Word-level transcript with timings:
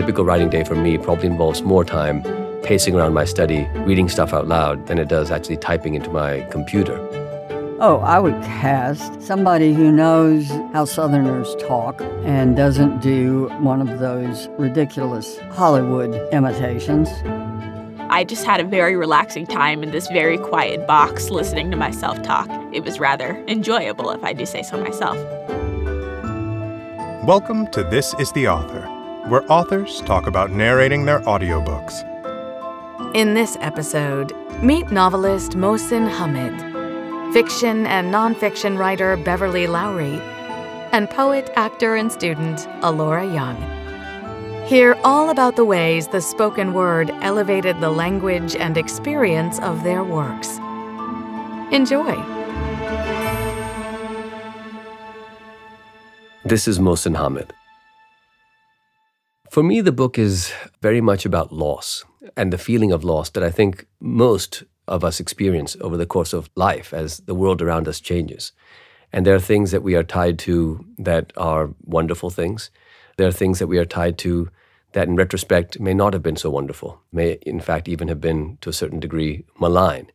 typical 0.00 0.24
writing 0.24 0.48
day 0.48 0.64
for 0.64 0.74
me 0.74 0.96
probably 0.96 1.26
involves 1.26 1.60
more 1.60 1.84
time 1.84 2.22
pacing 2.62 2.94
around 2.94 3.12
my 3.12 3.26
study, 3.26 3.68
reading 3.80 4.08
stuff 4.08 4.32
out 4.32 4.48
loud, 4.48 4.86
than 4.86 4.98
it 4.98 5.08
does 5.08 5.30
actually 5.30 5.58
typing 5.58 5.94
into 5.94 6.08
my 6.08 6.40
computer. 6.50 6.96
Oh, 7.80 8.00
I 8.02 8.18
would 8.18 8.40
cast 8.42 9.20
somebody 9.20 9.74
who 9.74 9.92
knows 9.92 10.48
how 10.72 10.86
Southerners 10.86 11.54
talk 11.56 12.00
and 12.24 12.56
doesn't 12.56 13.02
do 13.02 13.50
one 13.60 13.82
of 13.82 13.98
those 13.98 14.48
ridiculous 14.58 15.38
Hollywood 15.50 16.14
imitations. 16.32 17.10
I 18.08 18.24
just 18.24 18.46
had 18.46 18.58
a 18.58 18.64
very 18.64 18.96
relaxing 18.96 19.46
time 19.46 19.82
in 19.82 19.90
this 19.90 20.08
very 20.08 20.38
quiet 20.38 20.86
box 20.86 21.28
listening 21.28 21.70
to 21.72 21.76
myself 21.76 22.22
talk. 22.22 22.48
It 22.72 22.84
was 22.84 22.98
rather 22.98 23.36
enjoyable, 23.48 24.10
if 24.12 24.24
I 24.24 24.32
do 24.32 24.46
say 24.46 24.62
so 24.62 24.80
myself. 24.82 25.18
Welcome 27.26 27.66
to 27.72 27.84
This 27.84 28.14
is 28.18 28.32
the 28.32 28.48
Author, 28.48 28.86
where 29.28 29.50
authors 29.50 30.00
talk 30.02 30.26
about 30.26 30.50
narrating 30.50 31.04
their 31.04 31.20
audiobooks. 31.20 32.04
In 33.14 33.34
this 33.34 33.56
episode, 33.60 34.32
meet 34.62 34.90
novelist 34.90 35.52
Mohsin 35.52 36.08
Hamid, 36.08 37.34
fiction 37.34 37.86
and 37.86 38.12
nonfiction 38.12 38.78
writer 38.78 39.16
Beverly 39.16 39.66
Lowry, 39.66 40.20
and 40.92 41.08
poet, 41.10 41.50
actor, 41.56 41.96
and 41.96 42.10
student 42.10 42.68
Alora 42.82 43.26
Young. 43.26 43.56
Hear 44.66 44.96
all 45.02 45.30
about 45.30 45.56
the 45.56 45.64
ways 45.64 46.08
the 46.08 46.20
spoken 46.20 46.72
word 46.72 47.10
elevated 47.22 47.80
the 47.80 47.90
language 47.90 48.54
and 48.54 48.76
experience 48.76 49.58
of 49.60 49.82
their 49.82 50.04
works. 50.04 50.58
Enjoy. 51.72 52.14
This 56.44 56.66
is 56.66 56.78
Mohsin 56.78 57.16
Hamid. 57.16 57.52
For 59.50 59.64
me, 59.64 59.80
the 59.80 59.90
book 59.90 60.16
is 60.16 60.52
very 60.80 61.00
much 61.00 61.26
about 61.26 61.52
loss 61.52 62.04
and 62.36 62.52
the 62.52 62.56
feeling 62.56 62.92
of 62.92 63.02
loss 63.02 63.30
that 63.30 63.42
I 63.42 63.50
think 63.50 63.84
most 63.98 64.62
of 64.86 65.02
us 65.02 65.18
experience 65.18 65.76
over 65.80 65.96
the 65.96 66.06
course 66.06 66.32
of 66.32 66.48
life 66.54 66.94
as 66.94 67.16
the 67.26 67.34
world 67.34 67.60
around 67.60 67.88
us 67.88 67.98
changes. 67.98 68.52
And 69.12 69.26
there 69.26 69.34
are 69.34 69.40
things 69.40 69.72
that 69.72 69.82
we 69.82 69.96
are 69.96 70.04
tied 70.04 70.38
to 70.40 70.86
that 70.98 71.32
are 71.36 71.70
wonderful 71.82 72.30
things. 72.30 72.70
There 73.16 73.26
are 73.26 73.32
things 73.32 73.58
that 73.58 73.66
we 73.66 73.78
are 73.78 73.84
tied 73.84 74.18
to 74.18 74.50
that, 74.92 75.08
in 75.08 75.16
retrospect, 75.16 75.80
may 75.80 75.94
not 75.94 76.12
have 76.12 76.22
been 76.22 76.36
so 76.36 76.48
wonderful, 76.48 77.00
may, 77.10 77.32
in 77.42 77.58
fact, 77.58 77.88
even 77.88 78.06
have 78.06 78.20
been, 78.20 78.56
to 78.60 78.70
a 78.70 78.72
certain 78.72 79.00
degree, 79.00 79.44
malign. 79.58 80.12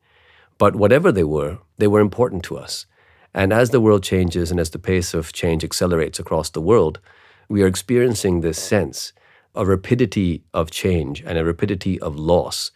But 0.58 0.77
whatever 0.77 1.11
they 1.11 1.25
were, 1.25 1.58
they 1.77 1.88
were 1.88 1.99
important 1.99 2.44
to 2.45 2.58
us. 2.58 2.86
And 3.33 3.52
as 3.52 3.72
the 3.72 3.81
world 3.81 4.02
changes 4.02 4.49
and 4.49 4.61
as 4.61 4.70
the 4.70 4.80
pace 4.80 5.14
of 5.14 5.33
change 5.33 5.66
accelerates 5.66 6.20
across 6.20 6.49
the 6.52 6.61
world, 6.61 7.02
we 7.49 7.64
are 7.64 7.67
experiencing 7.67 8.39
this 8.39 8.58
sense 8.58 9.11
a 9.56 9.66
rapidity 9.66 10.44
of 10.53 10.72
change 10.72 11.23
and 11.25 11.38
a 11.38 11.45
rapidity 11.45 12.00
of 12.00 12.16
loss 12.16 12.72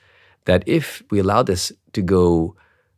that 0.46 0.64
if 0.66 1.04
we 1.12 1.20
allow 1.20 1.44
this 1.44 1.72
to 1.94 2.02
go 2.02 2.56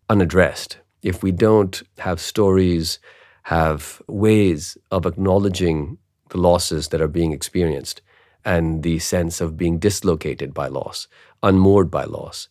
unaddressed, 0.09 0.77
if 1.01 1.23
we 1.23 1.31
don't 1.31 1.81
have 1.97 2.19
stories, 2.19 2.99
have 3.43 4.01
ways 4.07 4.77
of 4.91 5.05
acknowledging 5.05 5.97
the 6.29 6.37
losses 6.37 6.89
that 6.89 7.01
are 7.01 7.07
being 7.07 7.31
experienced 7.31 8.01
and 8.45 8.83
the 8.83 8.99
sense 8.99 9.41
of 9.41 9.57
being 9.57 9.79
dislocated 9.79 10.53
by 10.53 10.67
loss, 10.67 11.07
unmoored 11.43 11.89
by 11.91 12.03
loss, 12.03 12.47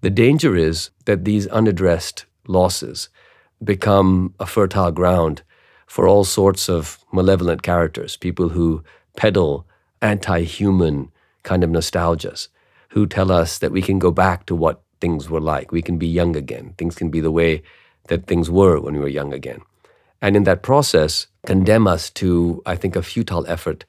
the 0.00 0.10
danger 0.10 0.56
is 0.56 0.90
that 1.04 1.24
these 1.24 1.46
unaddressed 1.48 2.24
losses 2.46 3.08
become 3.62 4.34
a 4.40 4.46
fertile 4.46 4.90
ground 4.90 5.42
for 5.86 6.08
all 6.08 6.24
sorts 6.24 6.68
of 6.68 6.98
malevolent 7.12 7.62
characters, 7.62 8.16
people 8.16 8.48
who 8.48 8.82
peddle 9.16 9.66
anti 10.02 10.42
human 10.42 11.10
kind 11.42 11.64
of 11.64 11.70
nostalgias 11.70 12.48
who 12.90 13.06
tell 13.06 13.30
us 13.30 13.58
that 13.58 13.72
we 13.72 13.82
can 13.82 13.98
go 13.98 14.10
back 14.10 14.46
to 14.46 14.54
what 14.54 14.82
things 15.00 15.30
were 15.30 15.40
like. 15.40 15.72
We 15.72 15.82
can 15.82 15.98
be 15.98 16.06
young 16.06 16.36
again. 16.36 16.74
Things 16.76 16.94
can 16.94 17.10
be 17.10 17.20
the 17.20 17.30
way 17.30 17.62
that 18.08 18.26
things 18.26 18.50
were 18.50 18.80
when 18.80 18.94
we 18.94 19.00
were 19.00 19.08
young 19.08 19.32
again. 19.32 19.60
And 20.20 20.36
in 20.36 20.44
that 20.44 20.62
process, 20.62 21.28
condemn 21.46 21.86
us 21.86 22.10
to, 22.10 22.62
I 22.66 22.76
think, 22.76 22.96
a 22.96 23.02
futile 23.02 23.46
effort 23.48 23.84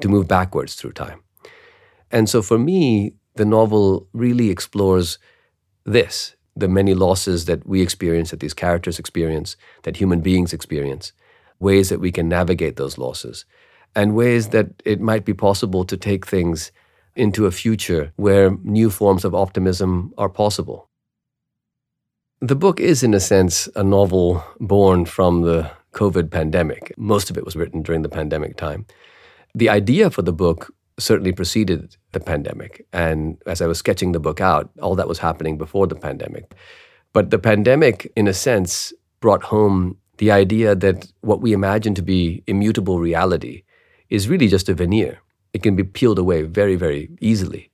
to 0.00 0.08
move 0.08 0.26
backwards 0.28 0.74
through 0.74 0.92
time. 0.92 1.22
And 2.10 2.28
so 2.28 2.42
for 2.42 2.58
me, 2.58 3.14
the 3.34 3.44
novel 3.44 4.08
really 4.12 4.50
explores 4.50 5.18
this 5.84 6.36
the 6.56 6.68
many 6.68 6.94
losses 6.94 7.46
that 7.46 7.66
we 7.66 7.82
experience, 7.82 8.30
that 8.30 8.38
these 8.38 8.54
characters 8.54 9.00
experience, 9.00 9.56
that 9.82 9.96
human 9.96 10.20
beings 10.20 10.52
experience, 10.52 11.12
ways 11.58 11.88
that 11.88 11.98
we 11.98 12.12
can 12.12 12.28
navigate 12.28 12.76
those 12.76 12.96
losses, 12.96 13.44
and 13.94 14.14
ways 14.14 14.48
that 14.48 14.68
it 14.84 15.00
might 15.00 15.24
be 15.24 15.34
possible 15.34 15.84
to 15.84 15.96
take 15.96 16.26
things 16.26 16.72
into 17.16 17.46
a 17.46 17.50
future 17.50 18.12
where 18.16 18.56
new 18.62 18.90
forms 18.90 19.24
of 19.24 19.34
optimism 19.34 20.12
are 20.18 20.28
possible. 20.28 20.88
The 22.40 22.56
book 22.56 22.80
is, 22.80 23.02
in 23.02 23.14
a 23.14 23.20
sense, 23.20 23.68
a 23.76 23.84
novel 23.84 24.44
born 24.60 25.04
from 25.06 25.42
the 25.42 25.70
COVID 25.92 26.30
pandemic. 26.30 26.92
Most 26.98 27.30
of 27.30 27.38
it 27.38 27.44
was 27.44 27.56
written 27.56 27.82
during 27.82 28.02
the 28.02 28.08
pandemic 28.08 28.56
time. 28.56 28.86
The 29.54 29.68
idea 29.68 30.10
for 30.10 30.22
the 30.22 30.32
book 30.32 30.74
certainly 30.98 31.32
preceded 31.32 31.96
the 32.12 32.20
pandemic. 32.20 32.86
And 32.92 33.40
as 33.46 33.60
I 33.62 33.66
was 33.66 33.78
sketching 33.78 34.12
the 34.12 34.20
book 34.20 34.40
out, 34.40 34.70
all 34.82 34.94
that 34.96 35.08
was 35.08 35.18
happening 35.18 35.56
before 35.56 35.86
the 35.86 35.94
pandemic. 35.94 36.52
But 37.12 37.30
the 37.30 37.38
pandemic, 37.38 38.12
in 38.16 38.26
a 38.26 38.34
sense, 38.34 38.92
brought 39.20 39.44
home 39.44 39.96
the 40.18 40.30
idea 40.30 40.74
that 40.74 41.06
what 41.20 41.40
we 41.40 41.52
imagine 41.52 41.94
to 41.94 42.02
be 42.02 42.42
immutable 42.46 42.98
reality 42.98 43.62
is 44.10 44.28
really 44.28 44.48
just 44.48 44.68
a 44.68 44.74
veneer. 44.74 45.20
It 45.52 45.62
can 45.62 45.76
be 45.76 45.84
peeled 45.84 46.18
away 46.18 46.42
very, 46.42 46.76
very 46.76 47.10
easily. 47.20 47.70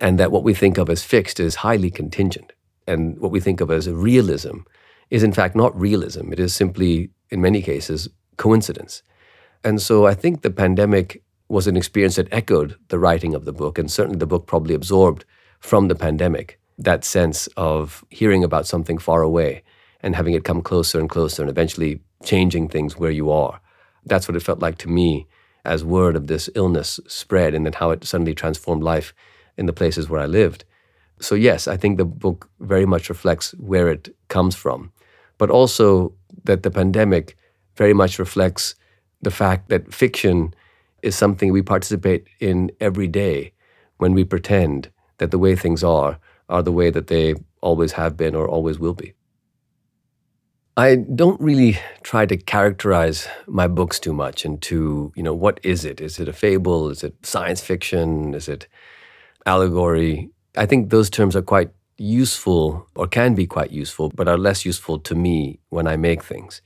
And 0.00 0.18
that 0.18 0.32
what 0.32 0.44
we 0.44 0.54
think 0.54 0.78
of 0.78 0.90
as 0.90 1.02
fixed 1.02 1.40
is 1.40 1.56
highly 1.56 1.90
contingent. 1.90 2.52
And 2.86 3.18
what 3.18 3.30
we 3.30 3.40
think 3.40 3.60
of 3.60 3.70
as 3.70 3.88
realism 3.88 4.58
is, 5.10 5.22
in 5.22 5.32
fact, 5.32 5.56
not 5.56 5.78
realism. 5.78 6.32
It 6.32 6.40
is 6.40 6.54
simply, 6.54 7.10
in 7.30 7.40
many 7.40 7.62
cases, 7.62 8.08
coincidence. 8.36 9.02
And 9.62 9.80
so 9.80 10.06
I 10.06 10.14
think 10.14 10.42
the 10.42 10.50
pandemic 10.50 11.22
was 11.48 11.66
an 11.66 11.76
experience 11.76 12.16
that 12.16 12.32
echoed 12.32 12.76
the 12.88 12.98
writing 12.98 13.34
of 13.34 13.44
the 13.44 13.52
book. 13.52 13.78
And 13.78 13.90
certainly 13.90 14.18
the 14.18 14.26
book 14.26 14.46
probably 14.46 14.74
absorbed 14.74 15.24
from 15.60 15.88
the 15.88 15.94
pandemic 15.94 16.58
that 16.78 17.04
sense 17.04 17.46
of 17.56 18.04
hearing 18.10 18.42
about 18.42 18.66
something 18.66 18.98
far 18.98 19.22
away 19.22 19.62
and 20.00 20.16
having 20.16 20.34
it 20.34 20.44
come 20.44 20.60
closer 20.60 20.98
and 20.98 21.08
closer 21.08 21.42
and 21.42 21.50
eventually 21.50 22.00
changing 22.24 22.68
things 22.68 22.96
where 22.96 23.10
you 23.10 23.30
are. 23.30 23.60
That's 24.04 24.28
what 24.28 24.36
it 24.36 24.42
felt 24.42 24.58
like 24.58 24.78
to 24.78 24.88
me 24.88 25.26
as 25.64 25.84
word 25.84 26.16
of 26.16 26.26
this 26.26 26.50
illness 26.54 27.00
spread 27.06 27.54
and 27.54 27.64
then 27.64 27.72
how 27.72 27.90
it 27.90 28.04
suddenly 28.04 28.34
transformed 28.34 28.82
life 28.82 29.14
in 29.56 29.66
the 29.66 29.72
places 29.72 30.08
where 30.08 30.20
I 30.20 30.26
lived. 30.26 30.64
So, 31.20 31.34
yes, 31.34 31.68
I 31.68 31.76
think 31.76 31.96
the 31.96 32.04
book 32.04 32.50
very 32.60 32.86
much 32.86 33.08
reflects 33.08 33.52
where 33.52 33.88
it 33.88 34.14
comes 34.28 34.56
from, 34.56 34.92
but 35.38 35.50
also 35.50 36.12
that 36.44 36.62
the 36.62 36.70
pandemic 36.70 37.36
very 37.76 37.94
much 37.94 38.18
reflects 38.18 38.74
the 39.22 39.30
fact 39.30 39.68
that 39.68 39.94
fiction 39.94 40.54
is 41.02 41.14
something 41.14 41.52
we 41.52 41.62
participate 41.62 42.26
in 42.40 42.70
every 42.80 43.06
day 43.06 43.52
when 43.98 44.12
we 44.12 44.24
pretend 44.24 44.90
that 45.18 45.30
the 45.30 45.38
way 45.38 45.54
things 45.54 45.84
are 45.84 46.18
are 46.48 46.62
the 46.62 46.72
way 46.72 46.90
that 46.90 47.06
they 47.06 47.34
always 47.60 47.92
have 47.92 48.16
been 48.16 48.34
or 48.34 48.48
always 48.48 48.78
will 48.78 48.94
be. 48.94 49.14
I 50.76 50.96
don't 50.96 51.40
really 51.40 51.78
try 52.02 52.26
to 52.26 52.36
characterize 52.36 53.28
my 53.46 53.68
books 53.68 54.00
too 54.00 54.12
much 54.12 54.44
into, 54.44 55.12
you 55.14 55.22
know, 55.22 55.32
what 55.32 55.60
is 55.62 55.84
it? 55.84 56.00
Is 56.00 56.18
it 56.18 56.26
a 56.26 56.32
fable? 56.32 56.90
Is 56.90 57.04
it 57.04 57.14
science 57.24 57.60
fiction? 57.60 58.34
Is 58.34 58.48
it 58.48 58.66
allegory? 59.46 60.30
I 60.56 60.66
think 60.66 60.90
those 60.90 61.10
terms 61.10 61.36
are 61.36 61.42
quite 61.42 61.70
useful 61.96 62.88
or 62.96 63.06
can 63.06 63.36
be 63.36 63.46
quite 63.46 63.70
useful, 63.70 64.10
but 64.16 64.26
are 64.26 64.36
less 64.36 64.64
useful 64.64 64.98
to 64.98 65.14
me 65.14 65.60
when 65.68 65.86
I 65.86 65.96
make 65.96 66.24
things. 66.24 66.60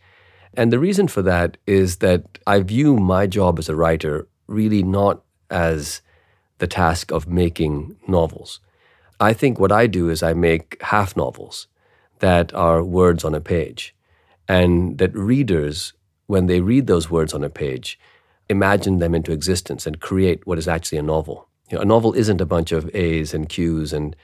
And 0.55 0.73
the 0.73 0.79
reason 0.79 1.07
for 1.07 1.21
that 1.23 1.59
is 1.67 1.97
that 1.97 2.39
I 2.47 2.61
view 2.61 2.97
my 2.97 3.27
job 3.27 3.59
as 3.59 3.69
a 3.69 3.77
writer 3.77 4.27
really 4.47 4.83
not 4.83 5.23
as 5.51 6.01
the 6.61 6.67
task 6.67 7.13
of 7.13 7.29
making 7.29 7.97
novels. 8.09 8.61
I 9.21 9.35
think 9.35 9.61
what 9.61 9.71
I 9.71 9.87
do 9.87 10.09
is 10.09 10.23
I 10.23 10.33
make 10.33 10.81
half 10.81 11.15
novels 11.15 11.67
that 12.21 12.55
are 12.55 12.83
words 12.83 13.23
on 13.23 13.35
a 13.35 13.41
page 13.41 13.95
and 14.49 14.99
that 14.99 15.15
readers, 15.15 15.93
when 16.27 16.47
they 16.47 16.61
read 16.61 16.87
those 16.87 17.11
words 17.11 17.35
on 17.35 17.45
a 17.45 17.51
page, 17.51 17.99
imagine 18.49 18.99
them 18.99 19.15
into 19.15 19.33
existence 19.33 19.87
and 19.87 20.01
create 20.01 20.47
what 20.47 20.59
is 20.59 20.69
actually 20.69 20.99
a 20.99 21.03
novel. 21.03 21.49
You 21.71 21.77
know, 21.77 21.83
a 21.83 21.87
novel 21.87 22.15
isn't 22.15 22.41
a 22.41 22.47
bunch 22.47 22.73
of 22.73 22.91
A's 22.95 23.35
and 23.35 23.49
Q's 23.49 23.93
and 23.93 24.17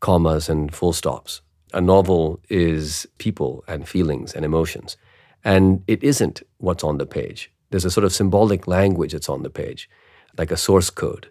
commas 0.00 0.48
and 0.48 0.74
full 0.74 0.92
stops. 0.92 1.40
A 1.72 1.80
novel 1.80 2.40
is 2.48 3.06
people 3.18 3.62
and 3.68 3.88
feelings 3.88 4.34
and 4.34 4.44
emotions. 4.44 4.96
And 5.44 5.84
it 5.86 6.02
isn't 6.02 6.42
what's 6.58 6.82
on 6.82 6.98
the 6.98 7.06
page. 7.06 7.52
There's 7.70 7.84
a 7.84 7.90
sort 7.90 8.04
of 8.04 8.12
symbolic 8.12 8.66
language 8.66 9.12
that's 9.12 9.28
on 9.28 9.42
the 9.42 9.50
page, 9.50 9.88
like 10.36 10.50
a 10.50 10.56
source 10.56 10.90
code. 10.90 11.30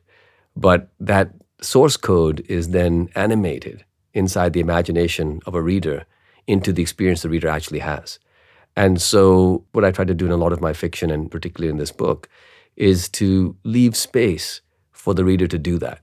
But 0.56 0.90
that 1.00 1.34
source 1.62 1.98
code 1.98 2.46
is 2.48 2.70
then 2.70 3.10
animated 3.16 3.84
inside 4.14 4.54
the 4.54 4.62
imagination 4.62 5.42
of 5.46 5.56
a 5.56 5.62
reader 5.62 6.06
into 6.48 6.72
the 6.72 6.82
experience 6.82 7.22
the 7.22 7.30
reader 7.30 7.50
actually 7.50 7.80
has. 7.80 8.18
And 8.80 9.02
so, 9.02 9.66
what 9.74 9.84
I 9.84 9.92
try 9.92 10.06
to 10.06 10.14
do 10.14 10.26
in 10.26 10.32
a 10.32 10.38
lot 10.38 10.54
of 10.54 10.62
my 10.62 10.72
fiction, 10.72 11.12
and 11.12 11.30
particularly 11.30 11.70
in 11.70 11.76
this 11.76 11.92
book, 11.92 12.30
is 12.78 13.10
to 13.10 13.54
leave 13.66 13.94
space 13.94 14.62
for 14.94 15.14
the 15.14 15.26
reader 15.26 15.48
to 15.48 15.58
do 15.58 15.78
that, 15.80 16.00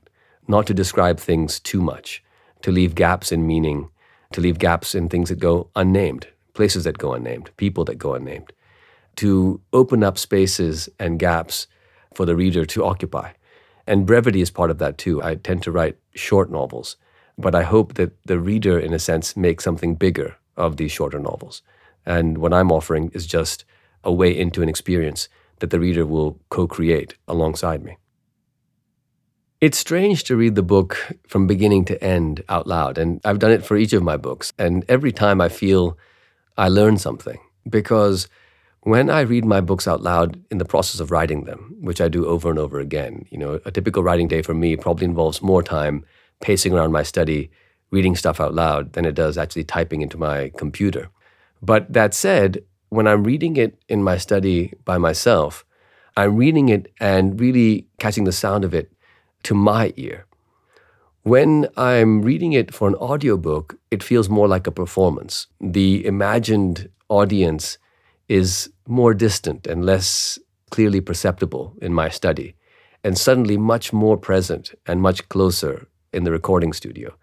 not 0.47 0.67
to 0.67 0.75
describe 0.75 1.19
things 1.19 1.59
too 1.59 1.81
much, 1.81 2.23
to 2.61 2.71
leave 2.71 2.93
gaps 2.93 3.31
in 3.31 3.47
meaning, 3.47 3.89
to 4.31 4.41
leave 4.41 4.59
gaps 4.59 4.93
in 4.93 5.09
things 5.09 5.29
that 5.29 5.39
go 5.39 5.71
unnamed, 5.75 6.27
places 6.53 6.83
that 6.83 6.99
go 6.99 7.15
unnamed, 7.15 7.49
people 7.57 7.83
that 7.85 7.97
go 7.97 8.13
unnamed, 8.13 8.53
to 9.15 9.59
open 9.73 10.03
up 10.03 10.19
spaces 10.19 10.87
and 10.99 11.17
gaps 11.17 11.65
for 12.13 12.27
the 12.27 12.35
reader 12.35 12.63
to 12.63 12.85
occupy. 12.85 13.31
And 13.87 14.05
brevity 14.05 14.41
is 14.41 14.51
part 14.51 14.69
of 14.69 14.77
that 14.77 14.99
too. 14.99 15.19
I 15.23 15.33
tend 15.33 15.63
to 15.63 15.71
write 15.71 15.97
short 16.13 16.51
novels, 16.51 16.95
but 17.39 17.55
I 17.55 17.63
hope 17.63 17.95
that 17.95 18.11
the 18.27 18.39
reader, 18.39 18.77
in 18.77 18.93
a 18.93 18.99
sense, 18.99 19.35
makes 19.35 19.63
something 19.63 19.95
bigger 19.95 20.35
of 20.55 20.77
these 20.77 20.91
shorter 20.91 21.17
novels. 21.17 21.63
And 22.07 22.37
what 22.37 22.53
I'm 22.53 22.71
offering 22.71 23.11
is 23.13 23.27
just 23.27 23.65
a 24.03 24.13
way 24.13 24.35
into 24.35 24.63
an 24.63 24.69
experience 24.69 25.27
that 25.59 25.71
the 25.71 25.79
reader 25.79 26.05
will 26.05 26.39
co 26.49 26.65
create 26.65 27.15
alongside 27.27 27.83
me. 27.83 27.97
It's 29.59 29.77
strange 29.77 30.23
to 30.25 30.37
read 30.37 30.55
the 30.55 30.63
book 30.63 30.97
from 31.27 31.47
beginning 31.47 31.83
to 31.85 32.01
end 32.03 32.43
out 32.47 32.65
loud, 32.65 32.97
and 32.97 33.19
I've 33.25 33.39
done 33.39 33.51
it 33.51 33.65
for 33.65 33.75
each 33.75 33.91
of 33.91 34.03
my 34.03 34.15
books. 34.15 34.53
And 34.57 34.85
every 34.87 35.11
time 35.11 35.41
I 35.41 35.49
feel 35.49 35.97
I 36.57 36.69
learn 36.69 36.97
something 36.97 37.39
because 37.69 38.29
when 38.81 39.09
I 39.09 39.21
read 39.21 39.43
my 39.43 39.59
books 39.59 39.85
out 39.85 40.01
loud 40.01 40.41
in 40.49 40.59
the 40.59 40.65
process 40.73 41.01
of 41.01 41.11
writing 41.11 41.43
them, 41.43 41.75
which 41.81 41.99
I 41.99 42.07
do 42.07 42.25
over 42.25 42.49
and 42.49 42.57
over 42.57 42.79
again, 42.79 43.25
you 43.29 43.37
know, 43.37 43.59
a 43.65 43.71
typical 43.71 44.01
writing 44.01 44.29
day 44.29 44.41
for 44.41 44.53
me 44.53 44.77
probably 44.77 45.05
involves 45.05 45.41
more 45.41 45.61
time 45.61 46.05
pacing 46.39 46.71
around 46.71 46.93
my 46.93 47.03
study, 47.03 47.51
reading 47.91 48.15
stuff 48.15 48.39
out 48.39 48.53
loud 48.53 48.93
than 48.93 49.03
it 49.03 49.15
does 49.15 49.37
actually 49.37 49.65
typing 49.65 50.01
into 50.01 50.17
my 50.17 50.51
computer. 50.55 51.09
But 51.61 51.91
that 51.93 52.13
said, 52.13 52.63
when 52.89 53.07
I'm 53.07 53.23
reading 53.23 53.57
it 53.57 53.77
in 53.89 54.03
my 54.03 54.17
study 54.17 54.73
by 54.85 54.97
myself, 54.97 55.65
I'm 56.15 56.35
reading 56.35 56.69
it 56.69 56.91
and 56.99 57.39
really 57.39 57.87
catching 57.99 58.23
the 58.23 58.31
sound 58.31 58.63
of 58.63 58.73
it 58.73 58.91
to 59.43 59.53
my 59.53 59.93
ear. 59.97 60.25
When 61.23 61.67
I'm 61.75 62.21
reading 62.21 62.53
it 62.53 62.73
for 62.73 62.87
an 62.87 62.95
audiobook, 62.95 63.77
it 63.91 64.01
feels 64.01 64.29
more 64.29 64.47
like 64.47 64.65
a 64.65 64.71
performance. 64.71 65.47
The 65.59 66.05
imagined 66.05 66.89
audience 67.09 67.77
is 68.29 68.69
more 68.87 69.13
distant 69.13 69.67
and 69.67 69.85
less 69.85 70.39
clearly 70.69 71.01
perceptible 71.01 71.75
in 71.81 71.93
my 71.93 72.09
study, 72.09 72.55
and 73.03 73.17
suddenly 73.17 73.57
much 73.57 73.93
more 73.93 74.17
present 74.17 74.73
and 74.85 75.01
much 75.01 75.27
closer 75.29 75.87
in 76.13 76.23
the 76.23 76.31
recording 76.31 76.73
studio. 76.73 77.13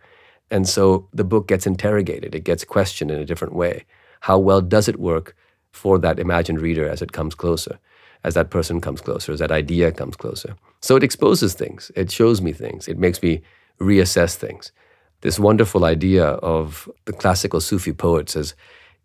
And 0.51 0.69
so 0.69 1.09
the 1.13 1.25
book 1.25 1.49
gets 1.49 1.67
interrogated, 1.67 2.35
it 2.35 2.45
gets 2.45 2.65
questioned 2.65 3.11
in 3.11 3.19
a 3.19 3.25
different 3.25 3.55
way. 3.55 3.87
How 4.25 4.39
well 4.39 4.63
does 4.63 4.89
it 4.89 4.99
work 4.99 5.37
for 5.73 5.99
that 5.99 6.19
imagined 6.19 6.59
reader 6.59 6.89
as 6.89 7.03
it 7.03 7.13
comes 7.13 7.35
closer, 7.35 7.79
as 8.23 8.33
that 8.33 8.49
person 8.49 8.81
comes 8.81 9.03
closer, 9.03 9.33
as 9.33 9.41
that 9.41 9.51
idea 9.51 9.93
comes 9.93 10.17
closer? 10.17 10.57
So 10.81 10.97
it 10.97 11.03
exposes 11.03 11.53
things, 11.53 11.93
it 11.95 12.11
shows 12.11 12.41
me 12.41 12.55
things, 12.55 12.89
it 12.89 12.99
makes 12.99 13.23
me 13.23 13.43
reassess 13.79 14.35
things. 14.35 14.73
This 15.21 15.39
wonderful 15.39 15.85
idea 15.85 16.25
of 16.55 16.89
the 17.05 17.13
classical 17.13 17.61
Sufi 17.61 17.93
poets 17.93 18.35
as 18.35 18.55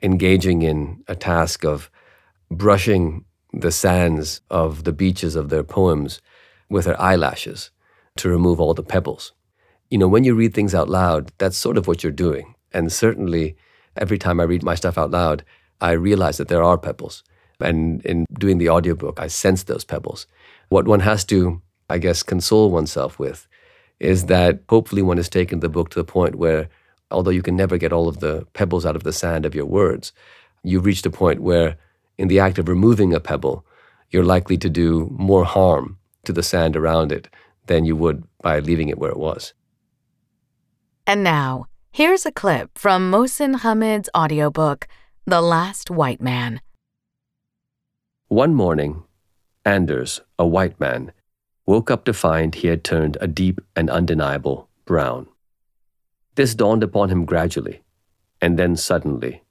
engaging 0.02 0.62
in 0.62 1.04
a 1.10 1.16
task 1.16 1.66
of 1.66 1.92
brushing 2.50 3.26
the 3.52 3.72
sands 3.72 4.40
of 4.50 4.86
the 4.86 4.94
beaches 4.94 5.36
of 5.36 5.50
their 5.50 5.66
poems 5.66 6.22
with 6.70 6.86
their 6.86 7.02
eyelashes 7.02 7.72
to 8.16 8.30
remove 8.30 8.62
all 8.62 8.74
the 8.74 8.84
pebbles. 8.84 9.34
You 9.90 9.98
know, 9.98 10.08
when 10.08 10.24
you 10.24 10.34
read 10.34 10.54
things 10.54 10.74
out 10.74 10.88
loud, 10.88 11.34
that's 11.40 11.58
sort 11.58 11.78
of 11.78 11.88
what 11.88 12.04
you're 12.04 12.24
doing. 12.28 12.56
And 12.72 12.90
certainly, 12.90 13.58
every 14.00 14.18
time 14.18 14.40
I 14.40 14.44
read 14.44 14.64
my 14.64 14.76
stuff 14.76 14.98
out 14.98 15.12
loud, 15.12 15.44
I 15.82 15.92
realize 15.92 16.38
that 16.38 16.48
there 16.48 16.64
are 16.64 16.78
pebbles. 16.78 17.24
And 17.60 18.04
in 18.06 18.26
doing 18.40 18.58
the 18.58 18.70
audiobook, 18.70 19.20
I 19.20 19.28
sense 19.28 19.64
those 19.64 19.84
pebbles. 19.84 20.26
What 20.70 20.88
one 20.88 21.02
has 21.02 21.26
to, 21.26 21.62
I 21.90 21.98
guess, 21.98 22.24
console 22.24 22.72
oneself 22.72 23.20
with 23.20 23.48
is 24.00 24.28
that 24.28 24.62
hopefully 24.70 25.02
one 25.02 25.18
has 25.18 25.30
taken 25.30 25.60
the 25.60 25.70
book 25.70 25.90
to 25.90 26.00
the 26.00 26.06
point 26.06 26.36
where, 26.36 26.70
although 27.12 27.32
you 27.32 27.42
can 27.42 27.58
never 27.58 27.78
get 27.78 27.92
all 27.92 28.08
of 28.08 28.22
the 28.22 28.48
pebbles 28.54 28.86
out 28.86 28.96
of 28.96 29.04
the 29.04 29.12
sand 29.12 29.46
of 29.46 29.54
your 29.54 29.66
words, 29.66 30.14
you've 30.64 30.86
reached 30.86 31.06
a 31.06 31.12
point 31.12 31.42
where 31.42 31.76
in 32.18 32.30
the 32.30 32.40
act 32.40 32.58
of 32.58 32.70
removing 32.70 33.14
a 33.14 33.20
pebble, 33.20 33.66
you're 34.10 34.24
likely 34.24 34.58
to 34.58 34.70
do 34.70 35.10
more 35.12 35.44
harm 35.44 35.98
to 36.24 36.32
the 36.32 36.44
sand 36.44 36.76
around 36.76 37.12
it 37.12 37.28
than 37.66 37.86
you 37.86 37.96
would 37.96 38.24
by 38.42 38.60
leaving 38.60 38.88
it 38.90 38.98
where 38.98 39.12
it 39.12 39.18
was. 39.18 39.54
And 41.06 41.24
now, 41.24 41.66
here's 41.92 42.26
a 42.26 42.32
clip 42.32 42.78
from 42.78 43.12
Mohsin 43.12 43.60
Hamid's 43.62 44.10
audiobook, 44.16 44.88
The 45.26 45.42
Last 45.42 45.92
White 45.92 46.22
Man. 46.22 46.62
One 48.28 48.54
morning, 48.54 49.04
Anders, 49.66 50.22
a 50.38 50.48
white 50.48 50.80
man, 50.80 51.12
woke 51.66 51.92
up 51.92 52.06
to 52.06 52.14
find 52.14 52.56
he 52.56 52.68
had 52.68 52.84
turned 52.84 53.18
a 53.20 53.28
deep 53.28 53.60
and 53.76 53.90
undeniable 53.90 54.70
brown. 54.86 55.28
This 56.36 56.56
dawned 56.56 56.84
upon 56.84 57.10
him 57.10 57.26
gradually, 57.26 57.82
and 58.42 58.58
then 58.58 58.76
suddenly 58.76 59.44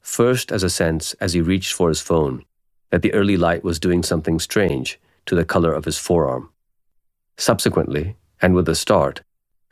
first 0.00 0.50
as 0.50 0.62
a 0.62 0.70
sense 0.70 1.12
as 1.14 1.34
he 1.34 1.40
reached 1.40 1.72
for 1.72 1.88
his 1.88 2.00
phone 2.00 2.44
that 2.90 3.02
the 3.02 3.12
early 3.12 3.36
light 3.36 3.62
was 3.62 3.78
doing 3.78 4.02
something 4.02 4.40
strange 4.40 4.98
to 5.26 5.34
the 5.34 5.44
color 5.44 5.72
of 5.72 5.84
his 5.84 5.98
forearm. 5.98 6.50
Subsequently, 7.36 8.16
and 8.42 8.54
with 8.54 8.68
a 8.68 8.74
start, 8.74 9.22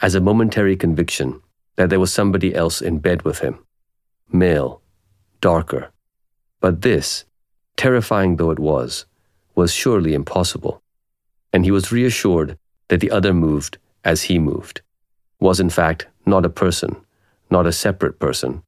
as 0.00 0.14
a 0.14 0.20
momentary 0.20 0.76
conviction 0.76 1.40
that 1.78 1.90
there 1.90 2.00
was 2.00 2.12
somebody 2.12 2.56
else 2.56 2.82
in 2.82 2.98
bed 2.98 3.22
with 3.22 3.38
him, 3.38 3.64
male, 4.32 4.82
darker. 5.40 5.92
But 6.60 6.82
this, 6.82 7.24
terrifying 7.76 8.34
though 8.34 8.50
it 8.50 8.58
was, 8.58 9.06
was 9.54 9.72
surely 9.72 10.12
impossible, 10.12 10.82
and 11.52 11.64
he 11.64 11.70
was 11.70 11.92
reassured 11.92 12.58
that 12.88 12.98
the 12.98 13.12
other 13.12 13.32
moved 13.32 13.78
as 14.04 14.22
he 14.22 14.40
moved, 14.40 14.80
was 15.38 15.60
in 15.60 15.70
fact 15.70 16.08
not 16.26 16.44
a 16.44 16.50
person, 16.50 16.96
not 17.48 17.64
a 17.64 17.72
separate 17.72 18.18
person, 18.18 18.64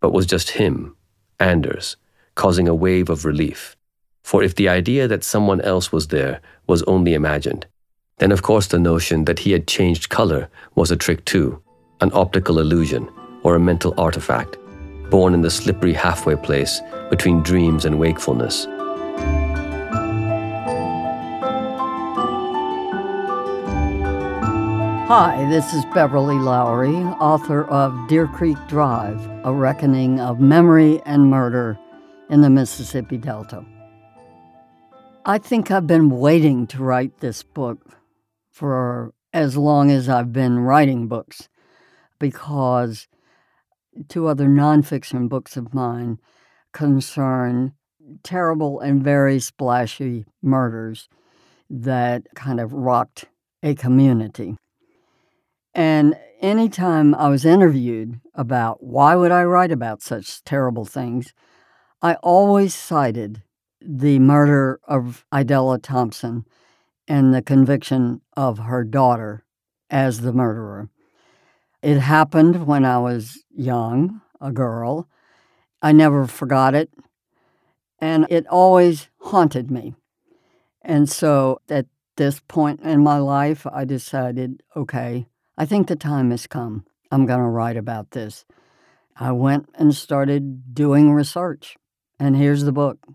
but 0.00 0.14
was 0.14 0.24
just 0.24 0.52
him 0.52 0.96
Anders, 1.38 1.96
causing 2.34 2.66
a 2.66 2.74
wave 2.74 3.10
of 3.10 3.26
relief. 3.26 3.76
For 4.22 4.42
if 4.42 4.54
the 4.54 4.70
idea 4.70 5.06
that 5.06 5.22
someone 5.22 5.60
else 5.60 5.92
was 5.92 6.08
there 6.08 6.40
was 6.66 6.82
only 6.84 7.12
imagined, 7.12 7.66
then 8.16 8.32
of 8.32 8.40
course 8.40 8.68
the 8.68 8.78
notion 8.78 9.26
that 9.26 9.40
he 9.40 9.52
had 9.52 9.66
changed 9.66 10.08
color 10.08 10.48
was 10.74 10.90
a 10.90 10.96
trick 10.96 11.26
too, 11.26 11.60
an 12.00 12.10
optical 12.12 12.58
illusion 12.58 13.08
or 13.42 13.54
a 13.54 13.60
mental 13.60 13.94
artifact, 13.98 14.56
born 15.10 15.34
in 15.34 15.42
the 15.42 15.50
slippery 15.50 15.92
halfway 15.92 16.36
place 16.36 16.80
between 17.10 17.42
dreams 17.42 17.84
and 17.84 17.98
wakefulness. 17.98 18.66
Hi, 25.06 25.46
this 25.50 25.74
is 25.74 25.84
Beverly 25.92 26.38
Lowry, 26.38 26.96
author 27.20 27.64
of 27.64 28.08
Deer 28.08 28.26
Creek 28.26 28.56
Drive 28.68 29.20
A 29.44 29.52
Reckoning 29.52 30.18
of 30.18 30.40
Memory 30.40 31.00
and 31.04 31.30
Murder 31.30 31.78
in 32.30 32.40
the 32.40 32.48
Mississippi 32.48 33.18
Delta. 33.18 33.64
I 35.26 35.38
think 35.38 35.70
I've 35.70 35.86
been 35.86 36.08
waiting 36.10 36.66
to 36.68 36.82
write 36.82 37.20
this 37.20 37.42
book 37.42 37.78
for 38.50 39.12
as 39.32 39.56
long 39.56 39.90
as 39.90 40.08
I've 40.08 40.32
been 40.32 40.58
writing 40.58 41.06
books 41.06 41.48
because 42.18 43.08
two 44.08 44.26
other 44.26 44.46
nonfiction 44.46 45.28
books 45.28 45.56
of 45.56 45.74
mine 45.74 46.18
concern 46.72 47.72
terrible 48.22 48.80
and 48.80 49.02
very 49.02 49.38
splashy 49.38 50.24
murders 50.42 51.08
that 51.70 52.22
kind 52.34 52.60
of 52.60 52.72
rocked 52.72 53.26
a 53.62 53.74
community. 53.74 54.56
And 55.74 56.14
anytime 56.40 57.14
I 57.14 57.28
was 57.28 57.44
interviewed 57.44 58.20
about 58.34 58.82
why 58.82 59.16
would 59.16 59.32
I 59.32 59.44
write 59.44 59.72
about 59.72 60.02
such 60.02 60.44
terrible 60.44 60.84
things, 60.84 61.32
I 62.02 62.14
always 62.16 62.74
cited 62.74 63.42
the 63.80 64.18
murder 64.18 64.80
of 64.86 65.24
Idella 65.32 65.78
Thompson 65.78 66.44
and 67.08 67.34
the 67.34 67.42
conviction 67.42 68.20
of 68.36 68.58
her 68.58 68.84
daughter 68.84 69.44
as 69.90 70.20
the 70.20 70.32
murderer. 70.32 70.88
It 71.84 71.98
happened 71.98 72.66
when 72.66 72.86
I 72.86 72.96
was 72.96 73.44
young, 73.54 74.22
a 74.40 74.50
girl. 74.50 75.06
I 75.82 75.92
never 75.92 76.26
forgot 76.26 76.74
it, 76.74 76.88
and 77.98 78.26
it 78.30 78.46
always 78.46 79.10
haunted 79.20 79.70
me. 79.70 79.92
And 80.80 81.10
so 81.10 81.60
at 81.68 81.84
this 82.16 82.40
point 82.48 82.80
in 82.80 83.02
my 83.02 83.18
life, 83.18 83.66
I 83.70 83.84
decided 83.84 84.62
okay, 84.74 85.26
I 85.58 85.66
think 85.66 85.88
the 85.88 85.94
time 85.94 86.30
has 86.30 86.46
come. 86.46 86.86
I'm 87.10 87.26
going 87.26 87.40
to 87.40 87.44
write 87.44 87.76
about 87.76 88.12
this. 88.12 88.46
I 89.14 89.32
went 89.32 89.68
and 89.74 89.94
started 89.94 90.74
doing 90.74 91.12
research, 91.12 91.76
and 92.18 92.34
here's 92.34 92.64
the 92.64 92.72
book. 92.72 93.06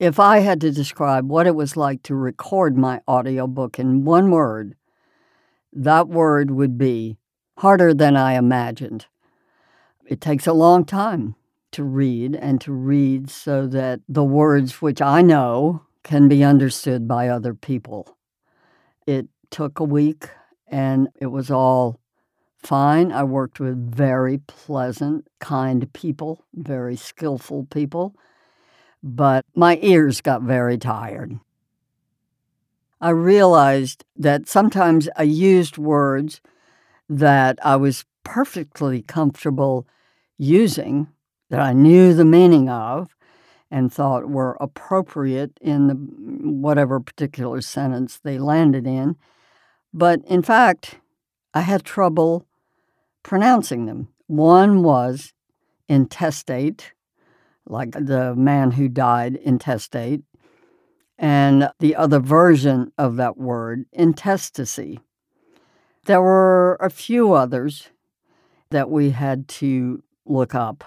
If 0.00 0.18
I 0.18 0.40
had 0.40 0.60
to 0.62 0.72
describe 0.72 1.30
what 1.30 1.46
it 1.46 1.54
was 1.54 1.76
like 1.76 2.02
to 2.02 2.16
record 2.16 2.76
my 2.76 3.00
audiobook 3.06 3.78
in 3.78 4.04
one 4.04 4.32
word, 4.32 4.74
that 5.72 6.08
word 6.08 6.50
would 6.50 6.78
be 6.78 7.18
harder 7.58 7.94
than 7.94 8.16
I 8.16 8.34
imagined. 8.34 9.06
It 10.06 10.20
takes 10.20 10.46
a 10.46 10.52
long 10.52 10.84
time 10.84 11.34
to 11.72 11.82
read 11.82 12.34
and 12.34 12.60
to 12.60 12.72
read 12.72 13.28
so 13.30 13.66
that 13.66 14.00
the 14.08 14.24
words 14.24 14.80
which 14.80 15.02
I 15.02 15.22
know 15.22 15.82
can 16.02 16.28
be 16.28 16.44
understood 16.44 17.08
by 17.08 17.28
other 17.28 17.54
people. 17.54 18.16
It 19.06 19.28
took 19.50 19.80
a 19.80 19.84
week 19.84 20.30
and 20.68 21.08
it 21.20 21.26
was 21.26 21.50
all 21.50 22.00
fine. 22.58 23.12
I 23.12 23.24
worked 23.24 23.60
with 23.60 23.94
very 23.94 24.38
pleasant, 24.38 25.28
kind 25.40 25.92
people, 25.92 26.44
very 26.54 26.96
skillful 26.96 27.66
people, 27.70 28.14
but 29.02 29.44
my 29.54 29.78
ears 29.82 30.20
got 30.20 30.42
very 30.42 30.78
tired. 30.78 31.38
I 33.00 33.10
realized 33.10 34.04
that 34.16 34.48
sometimes 34.48 35.08
I 35.16 35.24
used 35.24 35.76
words 35.76 36.40
that 37.08 37.58
I 37.62 37.76
was 37.76 38.04
perfectly 38.24 39.02
comfortable 39.02 39.86
using, 40.38 41.08
that 41.50 41.60
I 41.60 41.72
knew 41.72 42.14
the 42.14 42.24
meaning 42.24 42.68
of, 42.68 43.14
and 43.70 43.92
thought 43.92 44.28
were 44.28 44.56
appropriate 44.60 45.58
in 45.60 45.88
the 45.88 45.94
whatever 45.94 47.00
particular 47.00 47.60
sentence 47.60 48.18
they 48.22 48.38
landed 48.38 48.86
in. 48.86 49.16
But 49.92 50.24
in 50.26 50.42
fact, 50.42 50.98
I 51.52 51.60
had 51.60 51.84
trouble 51.84 52.46
pronouncing 53.22 53.86
them. 53.86 54.08
One 54.26 54.82
was 54.82 55.32
intestate, 55.88 56.92
like 57.66 57.92
the 57.92 58.34
man 58.34 58.72
who 58.72 58.88
died 58.88 59.36
intestate, 59.36 60.22
and 61.18 61.70
the 61.80 61.96
other 61.96 62.20
version 62.20 62.92
of 62.98 63.16
that 63.16 63.36
word, 63.36 63.86
intestacy. 63.92 65.00
There 66.04 66.22
were 66.22 66.76
a 66.80 66.90
few 66.90 67.32
others 67.32 67.88
that 68.70 68.90
we 68.90 69.10
had 69.10 69.48
to 69.48 70.02
look 70.24 70.54
up. 70.54 70.84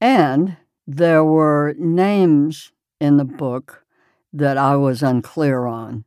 And 0.00 0.56
there 0.86 1.24
were 1.24 1.74
names 1.78 2.72
in 3.00 3.16
the 3.16 3.24
book 3.24 3.84
that 4.32 4.56
I 4.56 4.76
was 4.76 5.02
unclear 5.02 5.66
on. 5.66 6.04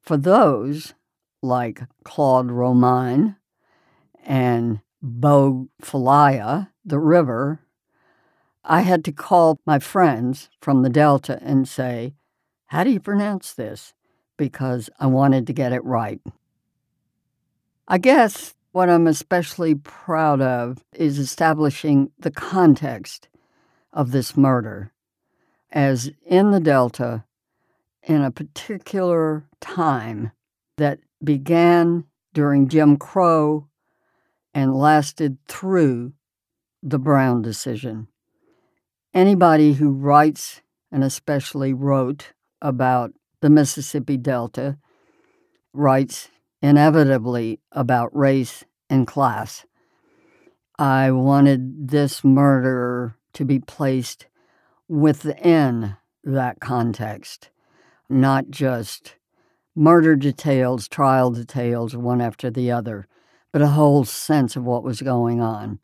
For 0.00 0.16
those, 0.16 0.94
like 1.42 1.82
Claude 2.04 2.48
Romine 2.48 3.36
and 4.24 4.80
Bogue 5.00 5.68
Phalia, 5.80 6.70
the 6.84 6.98
river, 6.98 7.60
I 8.64 8.80
had 8.80 9.04
to 9.04 9.12
call 9.12 9.60
my 9.66 9.78
friends 9.78 10.48
from 10.60 10.82
the 10.82 10.88
Delta 10.88 11.38
and 11.42 11.68
say, 11.68 12.14
How 12.74 12.82
do 12.82 12.90
you 12.90 12.98
pronounce 12.98 13.52
this? 13.52 13.94
Because 14.36 14.90
I 14.98 15.06
wanted 15.06 15.46
to 15.46 15.52
get 15.52 15.72
it 15.72 15.84
right. 15.84 16.20
I 17.86 17.98
guess 17.98 18.56
what 18.72 18.90
I'm 18.90 19.06
especially 19.06 19.76
proud 19.76 20.40
of 20.40 20.82
is 20.92 21.20
establishing 21.20 22.10
the 22.18 22.32
context 22.32 23.28
of 23.92 24.10
this 24.10 24.36
murder. 24.36 24.92
As 25.70 26.10
in 26.26 26.50
the 26.50 26.58
Delta, 26.58 27.22
in 28.02 28.22
a 28.22 28.32
particular 28.32 29.44
time 29.60 30.32
that 30.76 30.98
began 31.22 32.02
during 32.32 32.66
Jim 32.66 32.96
Crow 32.96 33.68
and 34.52 34.74
lasted 34.74 35.38
through 35.46 36.12
the 36.82 36.98
Brown 36.98 37.40
decision. 37.40 38.08
Anybody 39.14 39.74
who 39.74 39.92
writes 39.92 40.60
and 40.90 41.04
especially 41.04 41.72
wrote 41.72 42.32
about 42.64 43.12
the 43.42 43.50
Mississippi 43.50 44.16
Delta 44.16 44.78
writes 45.72 46.30
inevitably 46.62 47.60
about 47.70 48.16
race 48.16 48.64
and 48.88 49.06
class. 49.06 49.66
I 50.78 51.10
wanted 51.10 51.88
this 51.90 52.24
murder 52.24 53.16
to 53.34 53.44
be 53.44 53.60
placed 53.60 54.26
within 54.88 55.96
that 56.24 56.58
context, 56.60 57.50
not 58.08 58.48
just 58.48 59.16
murder 59.76 60.16
details, 60.16 60.88
trial 60.88 61.30
details, 61.30 61.94
one 61.94 62.20
after 62.20 62.50
the 62.50 62.70
other, 62.70 63.06
but 63.52 63.60
a 63.60 63.68
whole 63.68 64.04
sense 64.04 64.56
of 64.56 64.64
what 64.64 64.82
was 64.82 65.02
going 65.02 65.40
on. 65.40 65.80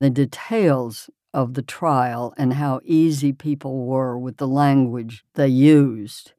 The 0.00 0.10
details 0.10 1.08
of 1.32 1.54
the 1.54 1.62
trial 1.62 2.34
and 2.36 2.54
how 2.54 2.80
easy 2.84 3.32
people 3.32 3.86
were 3.86 4.18
with 4.18 4.38
the 4.38 4.48
language 4.48 5.24
they 5.34 5.48
used 5.48 6.32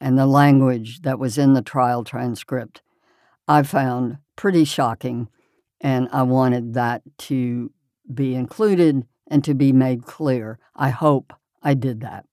and 0.00 0.18
the 0.18 0.26
language 0.26 1.02
that 1.02 1.18
was 1.18 1.36
in 1.36 1.52
the 1.52 1.62
trial 1.62 2.04
transcript, 2.04 2.80
I 3.46 3.62
found 3.62 4.18
pretty 4.36 4.64
shocking. 4.64 5.28
And 5.80 6.08
I 6.12 6.22
wanted 6.22 6.74
that 6.74 7.02
to 7.18 7.70
be 8.12 8.34
included 8.34 9.06
and 9.26 9.44
to 9.44 9.54
be 9.54 9.72
made 9.72 10.04
clear. 10.04 10.58
I 10.74 10.90
hope 10.90 11.32
I 11.62 11.74
did 11.74 12.00
that. 12.00 12.26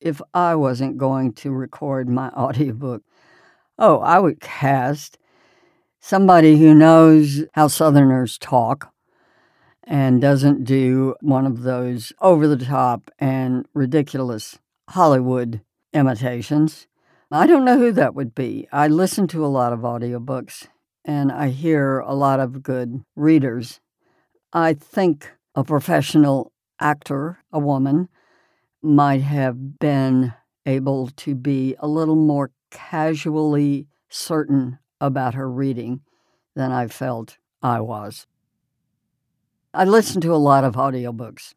If 0.00 0.20
I 0.32 0.54
wasn't 0.54 0.98
going 0.98 1.32
to 1.34 1.50
record 1.50 2.08
my 2.08 2.28
audiobook, 2.36 3.02
oh, 3.78 3.98
I 3.98 4.18
would 4.18 4.40
cast 4.40 5.18
somebody 6.00 6.58
who 6.58 6.74
knows 6.74 7.44
how 7.54 7.66
Southerners 7.68 8.38
talk 8.38 8.92
and 9.86 10.20
doesn't 10.20 10.64
do 10.64 11.14
one 11.20 11.46
of 11.46 11.62
those 11.62 12.12
over 12.20 12.46
the 12.48 12.64
top 12.64 13.10
and 13.18 13.66
ridiculous 13.74 14.58
Hollywood 14.90 15.60
imitations. 15.92 16.86
I 17.30 17.46
don't 17.46 17.64
know 17.64 17.78
who 17.78 17.92
that 17.92 18.14
would 18.14 18.34
be. 18.34 18.68
I 18.72 18.88
listen 18.88 19.26
to 19.28 19.44
a 19.44 19.48
lot 19.48 19.72
of 19.72 19.80
audiobooks 19.80 20.68
and 21.04 21.30
I 21.32 21.48
hear 21.48 21.98
a 22.00 22.14
lot 22.14 22.40
of 22.40 22.62
good 22.62 23.02
readers 23.16 23.80
I 24.56 24.74
think 24.74 25.32
a 25.56 25.64
professional 25.64 26.52
actor, 26.80 27.40
a 27.52 27.58
woman, 27.58 28.08
might 28.80 29.22
have 29.22 29.80
been 29.80 30.32
able 30.64 31.08
to 31.08 31.34
be 31.34 31.74
a 31.80 31.88
little 31.88 32.14
more 32.14 32.52
casually 32.70 33.88
certain 34.08 34.78
about 35.00 35.34
her 35.34 35.50
reading 35.50 36.02
than 36.54 36.70
I 36.70 36.86
felt 36.86 37.38
I 37.62 37.80
was. 37.80 38.28
I 39.76 39.82
listened 39.82 40.22
to 40.22 40.32
a 40.32 40.36
lot 40.36 40.62
of 40.62 40.76
audiobooks, 40.76 41.52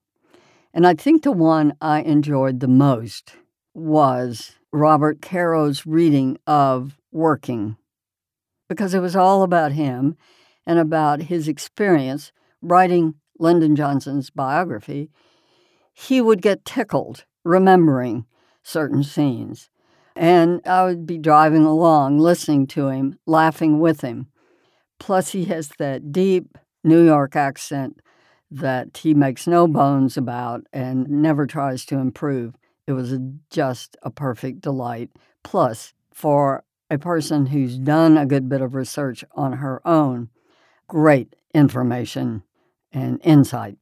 and 0.74 0.88
I 0.88 0.96
think 0.96 1.22
the 1.22 1.32
one 1.32 1.74
I 1.80 2.02
enjoyed 2.02 2.62
the 2.62 2.68
most 2.68 3.36
was 3.76 4.56
Robert 4.74 5.22
Caro's 5.22 5.86
reading 5.86 6.40
of 6.48 6.98
Working, 7.12 7.78
because 8.68 8.96
it 8.96 9.02
was 9.02 9.16
all 9.16 9.44
about 9.44 9.74
him 9.74 10.18
and 10.66 10.80
about 10.80 11.24
his 11.24 11.48
experience 11.48 12.32
writing 12.60 13.14
Lyndon 13.38 13.76
Johnson's 13.76 14.32
biography, 14.32 15.12
he 15.94 16.20
would 16.20 16.42
get 16.42 16.66
tickled 16.66 17.24
remembering 17.46 18.26
certain 18.64 19.04
scenes. 19.04 19.70
And 20.16 20.60
I 20.66 20.86
would 20.86 21.06
be 21.06 21.20
driving 21.20 21.66
along, 21.66 22.18
listening 22.18 22.66
to 22.68 22.88
him, 22.88 23.20
laughing 23.28 23.80
with 23.80 24.02
him. 24.02 24.30
Plus, 25.00 25.34
he 25.34 25.46
has 25.46 25.70
that 25.78 26.12
deep 26.12 26.58
New 26.84 27.06
York 27.06 27.36
accent 27.36 28.02
that 28.50 28.98
he 28.98 29.14
makes 29.14 29.48
no 29.48 29.68
bones 29.68 30.18
about 30.18 30.66
and 30.72 31.08
never 31.10 31.46
tries 31.46 31.86
to 31.86 31.98
improve. 31.98 32.56
It 32.86 32.94
was 32.94 33.18
just 33.50 33.98
a 34.02 34.10
perfect 34.10 34.62
delight. 34.62 35.12
Plus, 35.44 35.94
for 36.12 36.64
a 36.90 36.98
person 36.98 37.48
who's 37.48 37.78
done 37.78 38.18
a 38.18 38.26
good 38.26 38.48
bit 38.48 38.62
of 38.62 38.74
research 38.74 39.24
on 39.34 39.54
her 39.54 39.86
own, 39.86 40.30
great 40.88 41.36
information 41.54 42.44
and 42.94 43.20
insight. 43.24 43.78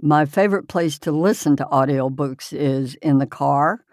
My 0.00 0.24
favorite 0.24 0.66
place 0.66 0.98
to 1.00 1.12
listen 1.12 1.56
to 1.56 1.64
audiobooks 1.66 2.52
is 2.52 2.94
in 2.96 3.18
the 3.18 3.26
car, 3.26 3.84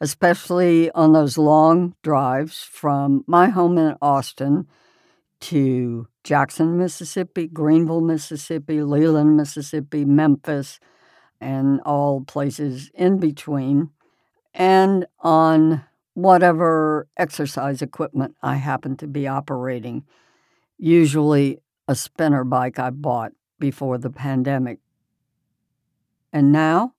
especially 0.00 0.90
on 0.92 1.12
those 1.12 1.36
long 1.36 1.94
drives 2.02 2.62
from 2.62 3.24
my 3.26 3.48
home 3.48 3.76
in 3.76 3.96
Austin 4.00 4.66
to 5.40 6.06
Jackson, 6.28 6.76
Mississippi, 6.76 7.46
Greenville, 7.46 8.02
Mississippi, 8.02 8.82
Leland, 8.82 9.34
Mississippi, 9.38 10.04
Memphis, 10.04 10.78
and 11.40 11.80
all 11.86 12.20
places 12.20 12.90
in 12.92 13.16
between, 13.16 13.88
and 14.52 15.06
on 15.20 15.82
whatever 16.12 17.08
exercise 17.16 17.80
equipment 17.80 18.36
I 18.42 18.56
happen 18.56 18.94
to 18.98 19.06
be 19.06 19.26
operating, 19.26 20.04
usually 20.76 21.60
a 21.88 21.94
spinner 21.94 22.44
bike 22.44 22.78
I 22.78 22.90
bought 22.90 23.32
before 23.58 23.96
the 23.96 24.10
pandemic. 24.10 24.80
And 26.30 26.52
now, 26.52 26.92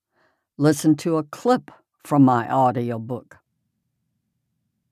listen 0.57 0.95
to 0.95 1.17
a 1.17 1.23
clip 1.23 1.69
from 2.03 2.25
my 2.25 2.51
audiobook. 2.51 3.37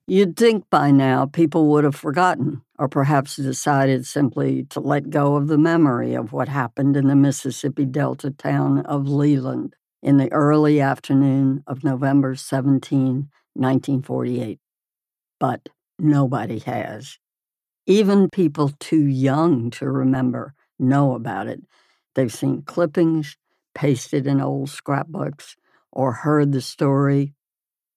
You'd 0.06 0.38
think 0.38 0.70
by 0.70 0.92
now 0.92 1.26
people 1.26 1.70
would 1.72 1.86
have 1.86 1.96
forgotten, 1.96 2.62
or 2.80 2.88
perhaps 2.88 3.38
decided 3.38 4.06
simply 4.06 4.64
to 4.66 4.80
let 4.80 5.10
go 5.10 5.36
of 5.36 5.48
the 5.48 5.58
memory 5.58 6.14
of 6.16 6.34
what 6.34 6.50
happened 6.50 6.98
in 6.98 7.08
the 7.08 7.16
Mississippi 7.16 7.86
Delta 7.86 8.32
town 8.32 8.80
of 8.82 9.08
Leland 9.08 9.76
in 10.04 10.18
the 10.18 10.32
early 10.32 10.80
afternoon 10.82 11.64
of 11.68 11.84
November 11.84 12.36
17, 12.36 13.30
1948. 13.54 14.60
But 15.40 15.70
nobody 16.00 16.60
has. 16.60 17.18
Even 17.88 18.30
people 18.30 18.72
too 18.80 19.06
young 19.06 19.72
to 19.72 19.90
remember 19.90 20.54
know 20.80 21.16
about 21.16 21.48
it. 21.48 21.62
They've 22.16 22.34
seen 22.34 22.64
clippings 22.64 23.38
pasted 23.76 24.28
in 24.28 24.42
old 24.42 24.70
scrapbooks 24.70 25.56
or 25.92 26.12
heard 26.14 26.52
the 26.52 26.62
story. 26.62 27.34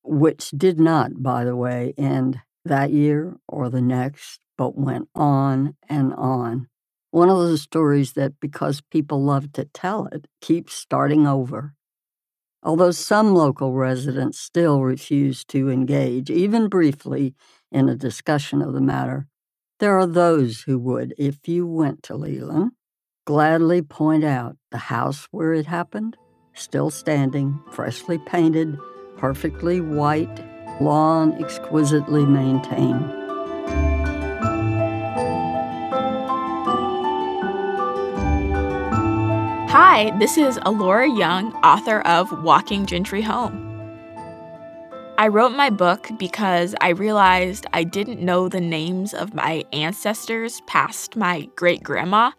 which 0.02 0.50
did 0.50 0.80
not, 0.80 1.22
by 1.22 1.44
the 1.44 1.56
way, 1.56 1.94
end 1.98 2.40
that 2.64 2.90
year 2.90 3.36
or 3.48 3.68
the 3.70 3.80
next, 3.82 4.40
but 4.60 4.76
went 4.76 5.08
on 5.14 5.74
and 5.88 6.12
on. 6.12 6.68
One 7.12 7.30
of 7.30 7.38
those 7.38 7.62
stories 7.62 8.12
that, 8.12 8.38
because 8.40 8.82
people 8.82 9.24
love 9.24 9.52
to 9.52 9.64
tell 9.64 10.04
it, 10.12 10.26
keeps 10.42 10.74
starting 10.74 11.26
over. 11.26 11.72
Although 12.62 12.90
some 12.90 13.34
local 13.34 13.72
residents 13.72 14.38
still 14.38 14.82
refuse 14.82 15.46
to 15.46 15.70
engage, 15.70 16.28
even 16.28 16.68
briefly, 16.68 17.34
in 17.72 17.88
a 17.88 17.94
discussion 17.94 18.60
of 18.60 18.74
the 18.74 18.82
matter, 18.82 19.28
there 19.78 19.98
are 19.98 20.06
those 20.06 20.60
who 20.66 20.78
would, 20.78 21.14
if 21.16 21.48
you 21.48 21.66
went 21.66 22.02
to 22.02 22.14
Leland, 22.14 22.72
gladly 23.26 23.80
point 23.80 24.24
out 24.24 24.58
the 24.70 24.76
house 24.92 25.26
where 25.30 25.54
it 25.54 25.64
happened, 25.64 26.18
still 26.52 26.90
standing, 26.90 27.58
freshly 27.72 28.18
painted, 28.18 28.76
perfectly 29.16 29.80
white, 29.80 30.44
lawn 30.82 31.32
exquisitely 31.42 32.26
maintained. 32.26 33.19
Hi, 39.82 40.14
this 40.18 40.36
is 40.36 40.58
Alora 40.66 41.08
Young, 41.08 41.54
author 41.64 42.02
of 42.02 42.42
Walking 42.44 42.84
Gentry 42.84 43.22
Home. 43.22 43.66
I 45.16 45.28
wrote 45.28 45.52
my 45.52 45.70
book 45.70 46.10
because 46.18 46.74
I 46.82 46.90
realized 46.90 47.64
I 47.72 47.84
didn't 47.84 48.20
know 48.20 48.50
the 48.50 48.60
names 48.60 49.14
of 49.14 49.32
my 49.32 49.64
ancestors 49.72 50.60
past 50.66 51.16
my 51.16 51.48
great 51.56 51.82
grandma, 51.82 52.32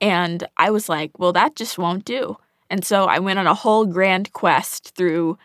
and 0.00 0.42
I 0.56 0.72
was 0.72 0.88
like, 0.88 1.16
well, 1.16 1.32
that 1.32 1.54
just 1.54 1.78
won't 1.78 2.04
do. 2.04 2.36
And 2.68 2.84
so 2.84 3.04
I 3.04 3.20
went 3.20 3.38
on 3.38 3.46
a 3.46 3.54
whole 3.54 3.86
grand 3.86 4.32
quest 4.32 4.92
through 4.96 5.38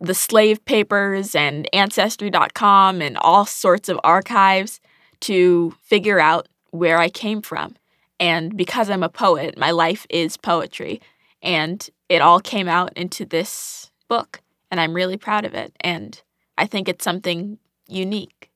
the 0.00 0.14
slave 0.14 0.64
papers 0.64 1.34
and 1.34 1.68
Ancestry.com 1.72 3.02
and 3.02 3.18
all 3.18 3.46
sorts 3.46 3.88
of 3.88 3.98
archives 4.04 4.78
to 5.22 5.74
figure 5.82 6.20
out 6.20 6.46
where 6.70 6.98
I 6.98 7.08
came 7.08 7.42
from. 7.42 7.74
And 8.20 8.56
because 8.56 8.90
I'm 8.90 9.02
a 9.02 9.08
poet, 9.08 9.58
my 9.58 9.70
life 9.70 10.06
is 10.08 10.36
poetry. 10.36 11.00
And 11.42 11.88
it 12.08 12.22
all 12.22 12.40
came 12.40 12.68
out 12.68 12.92
into 12.96 13.24
this 13.24 13.90
book. 14.08 14.40
And 14.70 14.80
I'm 14.80 14.94
really 14.94 15.16
proud 15.16 15.44
of 15.44 15.54
it. 15.54 15.74
And 15.80 16.20
I 16.56 16.66
think 16.66 16.88
it's 16.88 17.04
something 17.04 17.58
unique. 17.88 18.50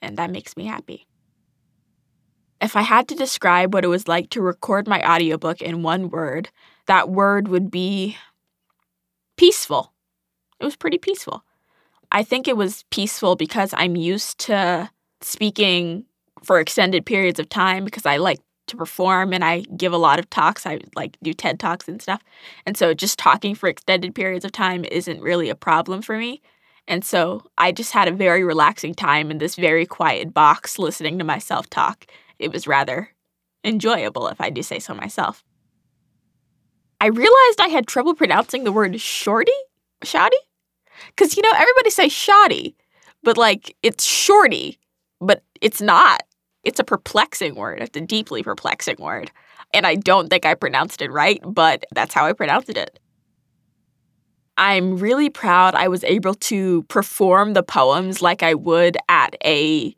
And 0.00 0.16
that 0.16 0.30
makes 0.30 0.56
me 0.56 0.66
happy. 0.66 1.06
If 2.60 2.76
I 2.76 2.82
had 2.82 3.08
to 3.08 3.14
describe 3.14 3.74
what 3.74 3.84
it 3.84 3.88
was 3.88 4.08
like 4.08 4.30
to 4.30 4.40
record 4.40 4.88
my 4.88 5.02
audiobook 5.06 5.60
in 5.60 5.82
one 5.82 6.08
word, 6.08 6.50
that 6.86 7.10
word 7.10 7.48
would 7.48 7.70
be 7.70 8.16
peaceful. 9.36 9.92
It 10.60 10.64
was 10.64 10.76
pretty 10.76 10.98
peaceful. 10.98 11.44
I 12.10 12.22
think 12.22 12.46
it 12.46 12.56
was 12.56 12.84
peaceful 12.90 13.36
because 13.36 13.74
I'm 13.76 13.96
used 13.96 14.38
to 14.40 14.90
speaking 15.20 16.04
for 16.42 16.60
extended 16.60 17.04
periods 17.04 17.40
of 17.40 17.48
time 17.48 17.84
because 17.84 18.06
I 18.06 18.18
like 18.18 18.38
to 18.66 18.76
perform 18.76 19.32
and 19.32 19.44
I 19.44 19.60
give 19.76 19.92
a 19.92 19.98
lot 19.98 20.18
of 20.18 20.30
talks. 20.30 20.66
I 20.66 20.80
like 20.94 21.16
do 21.22 21.32
TED 21.32 21.60
Talks 21.60 21.88
and 21.88 22.00
stuff. 22.00 22.22
And 22.66 22.76
so 22.76 22.94
just 22.94 23.18
talking 23.18 23.54
for 23.54 23.68
extended 23.68 24.14
periods 24.14 24.44
of 24.44 24.52
time 24.52 24.84
isn't 24.84 25.20
really 25.20 25.48
a 25.48 25.54
problem 25.54 26.02
for 26.02 26.16
me. 26.16 26.40
And 26.86 27.04
so 27.04 27.44
I 27.56 27.72
just 27.72 27.92
had 27.92 28.08
a 28.08 28.12
very 28.12 28.44
relaxing 28.44 28.94
time 28.94 29.30
in 29.30 29.38
this 29.38 29.56
very 29.56 29.86
quiet 29.86 30.34
box 30.34 30.78
listening 30.78 31.18
to 31.18 31.24
myself 31.24 31.68
talk. 31.70 32.06
It 32.38 32.52
was 32.52 32.66
rather 32.66 33.10
enjoyable, 33.64 34.28
if 34.28 34.40
I 34.40 34.50
do 34.50 34.62
say 34.62 34.78
so 34.78 34.94
myself. 34.94 35.42
I 37.00 37.06
realized 37.06 37.60
I 37.60 37.68
had 37.68 37.86
trouble 37.86 38.14
pronouncing 38.14 38.64
the 38.64 38.72
word 38.72 39.00
shorty, 39.00 39.52
shoddy, 40.02 40.36
because 41.08 41.36
you 41.36 41.42
know 41.42 41.52
everybody 41.54 41.90
says 41.90 42.12
shoddy, 42.12 42.76
but 43.22 43.36
like 43.36 43.76
it's 43.82 44.04
shorty, 44.04 44.78
but 45.20 45.42
it's 45.60 45.80
not. 45.80 46.22
It's 46.64 46.80
a 46.80 46.84
perplexing 46.84 47.54
word. 47.54 47.80
It's 47.80 47.96
a 47.96 48.00
deeply 48.00 48.42
perplexing 48.42 48.96
word. 48.98 49.30
And 49.72 49.86
I 49.86 49.96
don't 49.96 50.28
think 50.28 50.46
I 50.46 50.54
pronounced 50.54 51.02
it 51.02 51.10
right, 51.10 51.40
but 51.44 51.84
that's 51.92 52.14
how 52.14 52.26
I 52.26 52.32
pronounced 52.32 52.70
it. 52.70 52.98
I'm 54.56 54.96
really 54.98 55.30
proud 55.30 55.74
I 55.74 55.88
was 55.88 56.04
able 56.04 56.34
to 56.34 56.84
perform 56.84 57.54
the 57.54 57.62
poems 57.64 58.22
like 58.22 58.42
I 58.42 58.54
would 58.54 58.96
at 59.08 59.34
a 59.44 59.94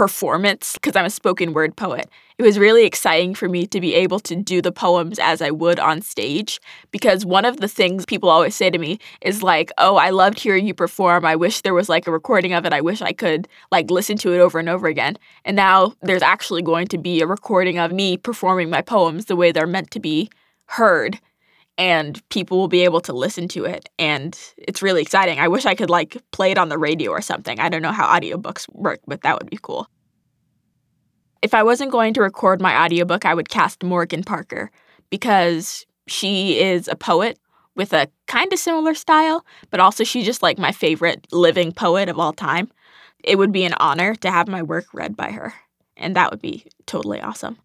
performance 0.00 0.72
because 0.72 0.96
I'm 0.96 1.04
a 1.04 1.10
spoken 1.10 1.52
word 1.52 1.76
poet. 1.76 2.08
It 2.38 2.42
was 2.42 2.58
really 2.58 2.86
exciting 2.86 3.34
for 3.34 3.50
me 3.50 3.66
to 3.66 3.82
be 3.82 3.92
able 3.92 4.18
to 4.20 4.34
do 4.34 4.62
the 4.62 4.72
poems 4.72 5.18
as 5.18 5.42
I 5.42 5.50
would 5.50 5.78
on 5.78 6.00
stage 6.00 6.58
because 6.90 7.26
one 7.26 7.44
of 7.44 7.58
the 7.58 7.68
things 7.68 8.06
people 8.06 8.30
always 8.30 8.54
say 8.54 8.70
to 8.70 8.78
me 8.78 8.98
is 9.20 9.42
like, 9.42 9.70
"Oh, 9.76 9.96
I 9.96 10.08
loved 10.08 10.40
hearing 10.40 10.66
you 10.66 10.72
perform. 10.72 11.26
I 11.26 11.36
wish 11.36 11.60
there 11.60 11.74
was 11.74 11.90
like 11.90 12.06
a 12.06 12.10
recording 12.10 12.54
of 12.54 12.64
it. 12.64 12.72
I 12.72 12.80
wish 12.80 13.02
I 13.02 13.12
could 13.12 13.46
like 13.70 13.90
listen 13.90 14.16
to 14.22 14.32
it 14.32 14.40
over 14.40 14.58
and 14.58 14.70
over 14.70 14.86
again." 14.86 15.18
And 15.44 15.54
now 15.54 15.92
there's 16.00 16.22
actually 16.22 16.62
going 16.62 16.86
to 16.86 16.96
be 16.96 17.20
a 17.20 17.26
recording 17.26 17.78
of 17.78 17.92
me 17.92 18.16
performing 18.16 18.70
my 18.70 18.80
poems 18.80 19.26
the 19.26 19.36
way 19.36 19.52
they're 19.52 19.66
meant 19.66 19.90
to 19.90 20.00
be 20.00 20.30
heard 20.64 21.20
and 21.78 22.26
people 22.28 22.58
will 22.58 22.68
be 22.68 22.84
able 22.84 23.00
to 23.00 23.12
listen 23.12 23.48
to 23.48 23.64
it 23.64 23.88
and 23.98 24.38
it's 24.58 24.82
really 24.82 25.02
exciting. 25.02 25.38
I 25.38 25.48
wish 25.48 25.66
I 25.66 25.74
could 25.74 25.90
like 25.90 26.16
play 26.30 26.50
it 26.50 26.58
on 26.58 26.68
the 26.68 26.78
radio 26.78 27.10
or 27.10 27.20
something. 27.20 27.58
I 27.58 27.68
don't 27.68 27.82
know 27.82 27.92
how 27.92 28.06
audiobooks 28.06 28.68
work, 28.74 29.00
but 29.06 29.22
that 29.22 29.38
would 29.38 29.48
be 29.48 29.58
cool. 29.60 29.88
If 31.42 31.54
I 31.54 31.62
wasn't 31.62 31.90
going 31.90 32.12
to 32.14 32.20
record 32.20 32.60
my 32.60 32.84
audiobook, 32.84 33.24
I 33.24 33.34
would 33.34 33.48
cast 33.48 33.82
Morgan 33.82 34.22
Parker 34.22 34.70
because 35.08 35.86
she 36.06 36.60
is 36.60 36.86
a 36.86 36.96
poet 36.96 37.38
with 37.76 37.92
a 37.94 38.08
kind 38.26 38.52
of 38.52 38.58
similar 38.58 38.94
style, 38.94 39.44
but 39.70 39.80
also 39.80 40.04
she's 40.04 40.26
just 40.26 40.42
like 40.42 40.58
my 40.58 40.72
favorite 40.72 41.26
living 41.32 41.72
poet 41.72 42.08
of 42.08 42.18
all 42.18 42.32
time. 42.32 42.70
It 43.24 43.36
would 43.36 43.52
be 43.52 43.64
an 43.64 43.74
honor 43.78 44.14
to 44.16 44.30
have 44.30 44.48
my 44.48 44.62
work 44.62 44.86
read 44.92 45.16
by 45.16 45.30
her, 45.30 45.54
and 45.96 46.14
that 46.16 46.30
would 46.30 46.42
be 46.42 46.66
totally 46.86 47.20
awesome. 47.20 47.58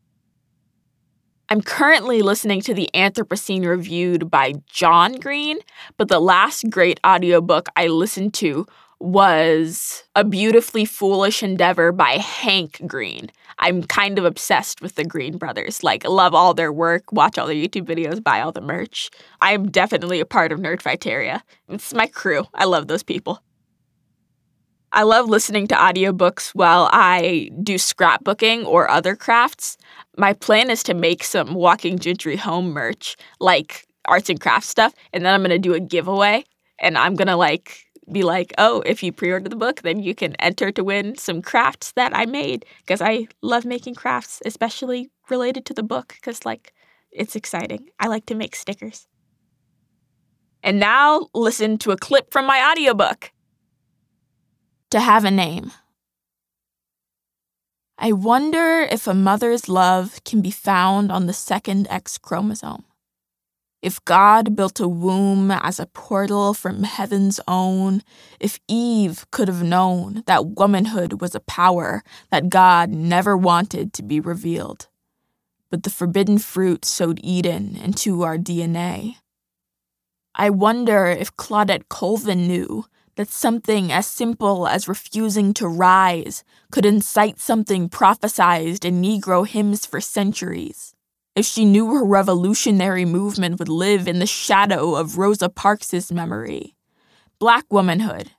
I'm 1.49 1.61
currently 1.61 2.23
listening 2.23 2.61
to 2.61 2.73
the 2.73 2.89
Anthropocene 2.95 3.67
reviewed 3.67 4.31
by 4.31 4.53
John 4.65 5.13
Green, 5.19 5.59
but 5.95 6.07
the 6.07 6.19
last 6.19 6.71
great 6.71 6.99
audiobook 7.05 7.69
I 7.75 7.85
listened 7.85 8.33
to 8.35 8.65
was 8.99 10.03
A 10.15 10.23
Beautifully 10.23 10.85
Foolish 10.85 11.43
Endeavor 11.43 11.91
by 11.91 12.13
Hank 12.13 12.81
Green. 12.87 13.29
I'm 13.59 13.83
kind 13.83 14.17
of 14.17 14.25
obsessed 14.25 14.81
with 14.81 14.95
the 14.95 15.05
Green 15.05 15.37
brothers. 15.37 15.83
Like, 15.83 16.03
love 16.03 16.33
all 16.33 16.55
their 16.55 16.73
work, 16.73 17.11
watch 17.11 17.37
all 17.37 17.45
their 17.45 17.55
YouTube 17.55 17.85
videos, 17.85 18.23
buy 18.23 18.41
all 18.41 18.51
the 18.51 18.61
merch. 18.61 19.11
I'm 19.39 19.69
definitely 19.69 20.19
a 20.19 20.25
part 20.25 20.51
of 20.51 20.59
Nerdfighteria. 20.59 21.41
It's 21.69 21.93
my 21.93 22.07
crew. 22.07 22.45
I 22.55 22.65
love 22.65 22.87
those 22.87 23.03
people. 23.03 23.39
I 24.95 25.03
love 25.03 25.27
listening 25.27 25.67
to 25.67 25.75
audiobooks 25.75 26.51
while 26.55 26.87
I 26.93 27.49
do 27.61 27.75
scrapbooking 27.75 28.65
or 28.65 28.89
other 28.89 29.13
crafts. 29.13 29.75
My 30.17 30.31
plan 30.31 30.69
is 30.69 30.83
to 30.83 30.93
make 30.93 31.21
some 31.25 31.53
Walking 31.53 31.99
Gentry 31.99 32.37
home 32.37 32.69
merch, 32.71 33.17
like 33.41 33.85
arts 34.05 34.29
and 34.29 34.39
crafts 34.39 34.69
stuff, 34.69 34.93
and 35.11 35.25
then 35.25 35.33
I'm 35.33 35.41
going 35.41 35.49
to 35.49 35.59
do 35.59 35.73
a 35.73 35.81
giveaway. 35.81 36.45
And 36.79 36.97
I'm 36.97 37.15
going 37.15 37.27
to 37.27 37.35
like 37.35 37.85
be 38.09 38.23
like, 38.23 38.53
oh, 38.57 38.83
if 38.85 39.03
you 39.03 39.11
pre 39.11 39.33
order 39.33 39.49
the 39.49 39.57
book, 39.57 39.81
then 39.81 40.01
you 40.01 40.15
can 40.15 40.33
enter 40.35 40.71
to 40.71 40.81
win 40.81 41.17
some 41.17 41.41
crafts 41.41 41.91
that 41.97 42.15
I 42.15 42.25
made 42.25 42.65
because 42.77 43.01
I 43.01 43.27
love 43.41 43.65
making 43.65 43.95
crafts, 43.95 44.41
especially 44.45 45.11
related 45.29 45.65
to 45.65 45.73
the 45.73 45.83
book 45.83 46.13
because, 46.15 46.45
like, 46.45 46.73
it's 47.11 47.35
exciting. 47.35 47.89
I 47.99 48.07
like 48.07 48.27
to 48.27 48.35
make 48.35 48.55
stickers. 48.55 49.09
And 50.63 50.79
now 50.79 51.27
listen 51.33 51.77
to 51.79 51.91
a 51.91 51.97
clip 51.97 52.31
from 52.31 52.45
my 52.45 52.71
audiobook. 52.71 53.33
To 54.91 54.99
have 54.99 55.25
a 55.25 55.31
name. 55.31 55.71
I 57.97 58.11
wonder 58.11 58.81
if 58.81 59.07
a 59.07 59.13
mother's 59.13 59.69
love 59.69 60.23
can 60.25 60.41
be 60.41 60.51
found 60.51 61.11
on 61.11 61.27
the 61.27 61.33
second 61.33 61.87
X 61.89 62.17
chromosome. 62.17 62.83
If 63.81 64.03
God 64.03 64.55
built 64.55 64.79
a 64.79 64.87
womb 64.87 65.51
as 65.51 65.79
a 65.79 65.85
portal 65.85 66.53
from 66.53 66.83
heaven's 66.83 67.39
own, 67.47 68.01
if 68.39 68.59
Eve 68.67 69.25
could 69.31 69.47
have 69.47 69.63
known 69.63 70.23
that 70.25 70.47
womanhood 70.47 71.21
was 71.21 71.35
a 71.35 71.39
power 71.39 72.03
that 72.31 72.49
God 72.49 72.89
never 72.89 73.37
wanted 73.37 73.93
to 73.93 74.03
be 74.03 74.19
revealed. 74.19 74.87
But 75.69 75.83
the 75.83 75.89
forbidden 75.89 76.39
fruit 76.39 76.83
sowed 76.83 77.19
Eden 77.23 77.75
into 77.75 78.23
our 78.23 78.37
DNA. 78.37 79.17
I 80.33 80.49
wonder 80.49 81.05
if 81.05 81.37
Claudette 81.37 81.87
Colvin 81.87 82.47
knew 82.47 82.85
that 83.15 83.29
something 83.29 83.91
as 83.91 84.07
simple 84.07 84.67
as 84.67 84.87
refusing 84.87 85.53
to 85.53 85.67
rise 85.67 86.43
could 86.71 86.85
incite 86.85 87.39
something 87.39 87.89
prophesied 87.89 88.83
in 88.83 89.01
Negro 89.01 89.47
hymns 89.47 89.85
for 89.85 90.01
centuries 90.01 90.95
if 91.35 91.45
she 91.45 91.65
knew 91.65 91.93
her 91.93 92.05
revolutionary 92.05 93.03
movement 93.03 93.59
would 93.59 93.67
live 93.67 94.07
in 94.07 94.19
the 94.19 94.25
shadow 94.25 94.95
of 94.95 95.17
Rosa 95.17 95.49
Parks' 95.49 96.11
memory. 96.11 96.75
Black 97.39 97.65
womanhood 97.69 98.31